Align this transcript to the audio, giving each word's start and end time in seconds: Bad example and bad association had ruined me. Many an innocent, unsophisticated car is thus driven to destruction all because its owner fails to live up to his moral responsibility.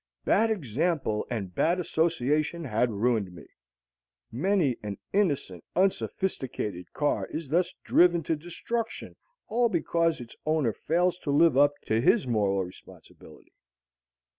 Bad 0.25 0.49
example 0.49 1.27
and 1.29 1.53
bad 1.53 1.79
association 1.79 2.63
had 2.63 2.89
ruined 2.89 3.31
me. 3.35 3.45
Many 4.31 4.75
an 4.81 4.97
innocent, 5.13 5.63
unsophisticated 5.75 6.91
car 6.91 7.27
is 7.27 7.49
thus 7.49 7.71
driven 7.83 8.23
to 8.23 8.35
destruction 8.35 9.15
all 9.47 9.69
because 9.69 10.19
its 10.19 10.35
owner 10.43 10.73
fails 10.73 11.19
to 11.19 11.29
live 11.29 11.55
up 11.55 11.73
to 11.85 12.01
his 12.01 12.25
moral 12.25 12.63
responsibility. 12.63 13.53